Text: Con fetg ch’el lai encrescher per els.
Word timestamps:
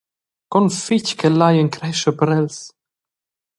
Con 0.51 0.65
fetg 0.83 1.09
ch’el 1.19 1.35
lai 1.39 1.55
encrescher 1.63 2.13
per 2.19 2.29
els. 2.39 2.57